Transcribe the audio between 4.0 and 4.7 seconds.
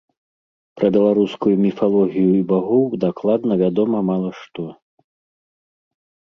мала што.